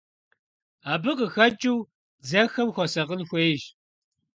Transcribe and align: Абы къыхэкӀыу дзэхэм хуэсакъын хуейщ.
Абы 0.91 1.11
къыхэкӀыу 1.17 1.79
дзэхэм 2.21 2.69
хуэсакъын 2.73 3.21
хуейщ. 3.29 3.61